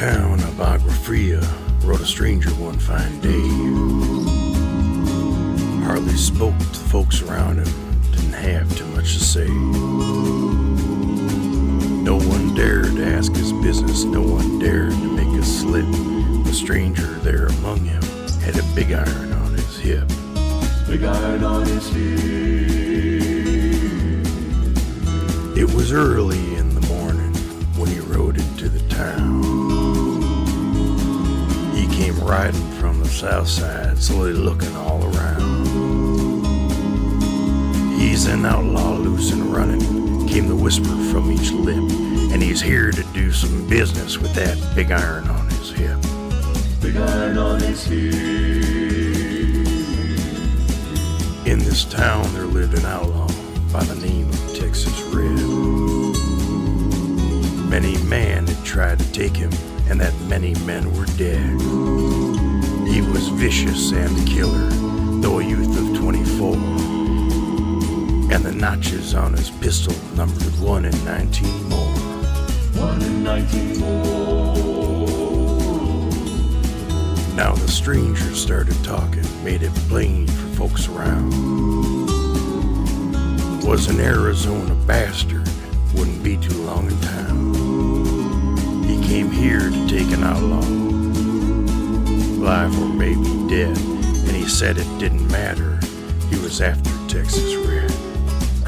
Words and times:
town 0.00 0.40
of 0.44 0.58
Agua 0.58 0.90
Fria 0.90 1.42
rode 1.84 2.00
a 2.00 2.06
stranger 2.06 2.48
one 2.52 2.78
fine 2.78 3.20
day. 3.20 3.48
Hardly 5.84 6.16
spoke 6.16 6.56
to 6.58 6.64
the 6.64 6.88
folks 6.88 7.20
around 7.20 7.58
him, 7.58 7.68
didn't 8.10 8.32
have 8.32 8.74
too 8.78 8.86
much 8.96 9.12
to 9.12 9.20
say. 9.20 9.46
No 12.00 12.16
one 12.16 12.54
dared 12.54 12.96
to 12.96 13.04
ask 13.04 13.30
his 13.34 13.52
business, 13.52 14.04
no 14.04 14.22
one 14.22 14.58
dared 14.58 14.92
to 14.92 15.16
make 15.16 15.38
a 15.38 15.44
slip. 15.44 15.84
The 16.46 16.54
stranger 16.54 17.18
there 17.18 17.48
among 17.48 17.80
him 17.80 18.02
had 18.40 18.58
a 18.58 18.62
big 18.74 18.92
iron 18.92 19.32
on 19.34 19.52
his 19.52 19.78
hip. 19.80 20.08
Big 20.88 21.02
iron 21.02 21.44
on 21.44 21.66
his 21.66 21.86
hip. 21.90 22.70
It 25.58 25.74
was 25.74 25.92
early 25.92 26.19
riding 32.30 32.70
from 32.78 33.00
the 33.00 33.08
south 33.08 33.48
side, 33.48 33.98
slowly 33.98 34.32
looking 34.32 34.74
all 34.76 35.02
around. 35.02 35.66
He's 37.98 38.26
an 38.26 38.46
outlaw, 38.46 38.92
loose 38.92 39.32
and 39.32 39.42
running, 39.46 40.28
came 40.28 40.46
the 40.46 40.54
whisper 40.54 40.96
from 41.10 41.32
each 41.32 41.50
lip, 41.50 41.82
and 42.32 42.40
he's 42.40 42.60
here 42.62 42.92
to 42.92 43.02
do 43.12 43.32
some 43.32 43.68
business 43.68 44.16
with 44.18 44.32
that 44.34 44.56
big 44.76 44.92
iron 44.92 45.26
on 45.26 45.48
his 45.48 45.72
hip. 45.72 45.98
Big 46.80 46.96
iron 46.96 47.36
on 47.36 47.58
his 47.60 47.84
hip. 47.84 48.14
In 51.48 51.58
this 51.58 51.84
town 51.84 52.32
there 52.32 52.44
lived 52.44 52.78
an 52.78 52.86
outlaw 52.86 53.26
by 53.72 53.82
the 53.82 53.96
name 54.06 54.28
of 54.28 54.56
Texas 54.56 55.02
Red. 55.12 55.36
Many 57.68 57.98
men 58.04 58.46
had 58.46 58.64
tried 58.64 59.00
to 59.00 59.12
take 59.12 59.34
him, 59.34 59.50
and 59.90 60.00
that 60.00 60.14
many 60.28 60.54
men 60.64 60.94
were 60.96 61.06
dead. 61.16 61.60
He 62.88 63.02
was 63.02 63.28
vicious 63.28 63.92
and 63.92 64.16
a 64.18 64.24
killer, 64.24 64.68
though 65.20 65.40
a 65.40 65.44
youth 65.44 65.76
of 65.76 65.98
24. 65.98 66.54
And 68.32 68.44
the 68.44 68.52
notches 68.52 69.14
on 69.14 69.32
his 69.34 69.50
pistol 69.50 69.94
numbered 70.16 70.58
one 70.60 70.84
in 70.84 71.04
19 71.04 71.68
more. 71.68 71.80
One 72.80 73.02
in 73.02 73.22
nineteen 73.22 73.78
more. 73.78 74.56
Now 77.34 77.52
the 77.52 77.68
stranger 77.68 78.34
started 78.34 78.82
talking, 78.84 79.24
made 79.44 79.62
it 79.62 79.74
plain 79.88 80.26
for 80.28 80.68
folks 80.68 80.88
around. 80.88 81.30
Was 83.64 83.88
an 83.88 84.00
Arizona 84.00 84.74
bastard, 84.86 85.48
wouldn't 85.94 86.22
be 86.22 86.36
too 86.36 86.54
long 86.62 86.86
in 86.86 87.00
town. 87.00 87.59
He 89.10 89.16
came 89.16 89.32
here 89.32 89.70
to 89.70 89.88
take 89.88 90.12
an 90.12 90.22
outlaw, 90.22 90.64
live 92.38 92.80
or 92.80 92.86
maybe 92.94 93.24
dead, 93.48 93.76
and 93.76 94.36
he 94.36 94.46
said 94.48 94.78
it 94.78 94.86
didn't 95.00 95.26
matter. 95.32 95.80
He 96.28 96.36
was 96.36 96.60
after 96.60 96.92
Texas 97.08 97.56
Red. 97.56 97.90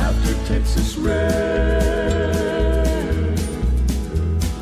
After 0.00 0.34
Texas 0.52 0.96
Red. 0.96 2.34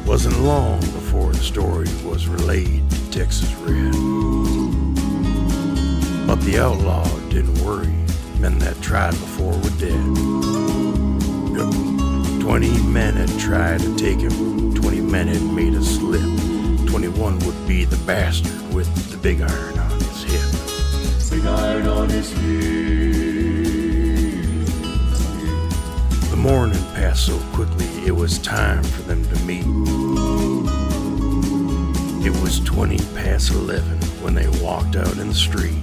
Wasn't 0.06 0.38
long 0.40 0.80
before 0.80 1.32
the 1.32 1.38
story 1.38 1.88
was 2.04 2.28
relayed 2.28 2.90
to 2.90 3.10
Texas 3.10 3.50
Red. 3.54 3.94
But 6.26 6.42
the 6.42 6.58
outlaw 6.58 7.08
didn't 7.30 7.58
worry. 7.64 7.88
Men 8.38 8.58
that 8.58 8.78
tried 8.82 9.12
before 9.12 9.54
were 9.54 9.70
dead. 9.78 10.14
Twenty 12.42 12.82
men 12.82 13.14
had 13.14 13.30
tried 13.38 13.80
to 13.80 13.96
take 13.96 14.20
him. 14.20 14.74
Twenty 14.74 14.99
men 15.10 15.26
had 15.26 15.42
made 15.42 15.74
a 15.74 15.82
slip. 15.82 16.20
Twenty-one 16.86 17.40
would 17.40 17.66
be 17.66 17.84
the 17.84 17.96
bastard 18.06 18.72
with 18.72 18.88
the 19.10 19.16
big 19.16 19.40
iron 19.40 19.78
on 19.78 19.90
his 19.98 20.22
hip. 20.22 21.30
Big 21.30 21.44
iron 21.46 21.86
on 21.88 22.08
his 22.08 22.30
hip. 22.30 22.40
The 26.30 26.36
morning 26.36 26.82
passed 26.94 27.26
so 27.26 27.38
quickly 27.52 27.86
it 28.06 28.12
was 28.12 28.38
time 28.38 28.84
for 28.84 29.02
them 29.02 29.24
to 29.24 29.44
meet. 29.44 29.66
It 32.24 32.32
was 32.40 32.60
20 32.60 32.98
past 33.16 33.50
11 33.50 33.98
when 34.22 34.34
they 34.34 34.46
walked 34.62 34.94
out 34.94 35.18
in 35.18 35.28
the 35.28 35.34
street. 35.34 35.82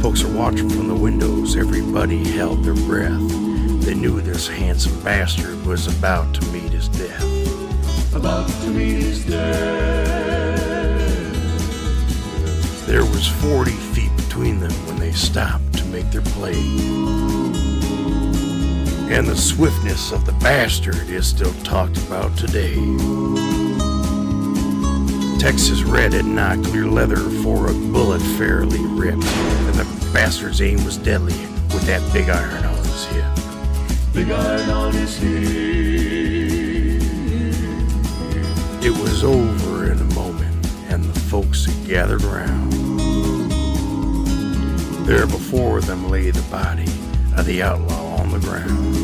Folks 0.00 0.22
are 0.24 0.34
watching 0.34 0.70
from 0.70 0.88
the 0.88 0.94
windows, 0.94 1.54
everybody 1.54 2.24
held 2.24 2.64
their 2.64 2.74
breath. 2.74 3.47
They 3.80 3.94
knew 3.94 4.20
this 4.20 4.48
handsome 4.48 5.02
bastard 5.02 5.64
was 5.64 5.86
about 5.98 6.34
to 6.34 6.46
meet 6.46 6.72
his 6.72 6.88
death. 6.88 7.24
About 8.14 8.48
to 8.48 8.68
meet 8.68 9.02
his 9.02 9.24
death. 9.24 10.58
There 12.86 13.04
was 13.04 13.26
40 13.26 13.70
feet 13.70 14.14
between 14.16 14.60
them 14.60 14.72
when 14.86 14.98
they 14.98 15.12
stopped 15.12 15.72
to 15.74 15.84
make 15.86 16.10
their 16.10 16.22
play. 16.22 16.58
And 19.14 19.26
the 19.26 19.36
swiftness 19.36 20.12
of 20.12 20.26
the 20.26 20.32
bastard 20.32 21.08
is 21.08 21.26
still 21.26 21.54
talked 21.64 21.96
about 21.98 22.36
today. 22.36 22.74
Texas 25.38 25.82
Red 25.82 26.12
had 26.12 26.24
knocked 26.26 26.64
clear 26.64 26.86
leather 26.86 27.16
for 27.42 27.70
a 27.70 27.72
bullet 27.72 28.20
fairly 28.36 28.84
ripped, 28.84 29.24
and 29.24 29.74
the 29.74 30.10
bastard's 30.12 30.60
aim 30.60 30.84
was 30.84 30.96
deadly 30.96 31.38
with 31.72 31.86
that 31.86 32.02
big 32.12 32.28
iron 32.28 32.64
on 32.64 32.76
his 32.76 33.06
hip. 33.06 33.47
Big 34.12 34.30
iron 34.30 34.70
on 34.70 34.92
his 34.92 35.16
hip. 35.16 35.48
It 38.82 38.90
was 38.90 39.22
over 39.24 39.92
in 39.92 39.98
a 39.98 40.14
moment, 40.14 40.66
and 40.88 41.04
the 41.04 41.20
folks 41.20 41.66
had 41.66 41.86
gathered 41.86 42.22
round. 42.22 42.72
There 45.06 45.26
before 45.26 45.80
them 45.80 46.10
lay 46.10 46.30
the 46.30 46.42
body 46.50 46.90
of 47.36 47.46
the 47.46 47.62
outlaw 47.62 48.16
on 48.16 48.30
the 48.30 48.38
ground. 48.40 48.94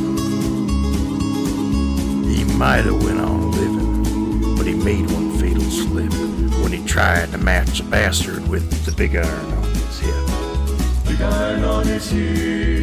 He 2.26 2.44
might 2.44 2.84
have 2.84 3.03
went 3.03 3.20
on 3.20 3.53
living, 3.53 4.56
but 4.56 4.66
he 4.66 4.75
made 4.75 5.10
one 5.10 5.31
fatal 5.38 5.62
slip 5.62 6.12
when 6.62 6.72
he 6.72 6.84
tried 6.87 7.31
to 7.32 7.38
match 7.38 7.78
the 7.78 7.84
bastard 7.84 8.47
with 8.48 8.84
the 8.84 8.93
big 8.93 9.16
iron 9.16 9.53
on 9.53 9.64
his 9.64 9.98
hip. 10.00 10.26
Big 11.06 11.20
iron 11.20 11.64
on 11.64 11.87
his 11.87 12.10
hip. 12.10 12.73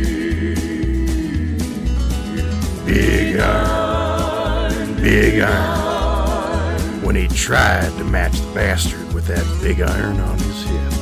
Big 5.01 5.41
iron. 5.41 7.01
When 7.01 7.15
he 7.15 7.27
tried 7.27 7.89
to 7.97 8.03
match 8.03 8.39
the 8.39 8.53
bastard 8.53 9.11
with 9.13 9.25
that 9.27 9.45
big 9.61 9.81
iron 9.81 10.19
on 10.19 10.37
his 10.37 10.63
hip. 10.63 10.93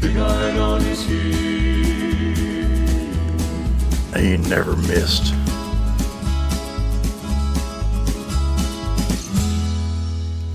Big 0.00 0.16
iron 0.16 0.56
on 0.58 0.80
his 0.80 1.02
hip. 1.04 1.44
He 4.16 4.36
never 4.36 4.76
missed. 4.76 5.34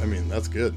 I 0.02 0.06
mean, 0.06 0.30
that's 0.30 0.48
good. 0.48 0.74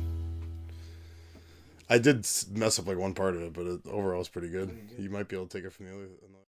I 1.88 1.98
did 1.98 2.26
mess 2.52 2.78
up 2.78 2.88
like 2.88 2.98
one 2.98 3.14
part 3.14 3.36
of 3.36 3.42
it, 3.42 3.52
but 3.52 3.66
it, 3.66 3.80
overall 3.86 4.20
it's 4.20 4.28
pretty 4.28 4.48
good. 4.48 4.76
You 4.98 5.10
might 5.10 5.28
be 5.28 5.36
able 5.36 5.46
to 5.46 5.56
take 5.56 5.64
it 5.64 5.72
from 5.72 5.86
the 5.86 5.94
other. 5.94 6.08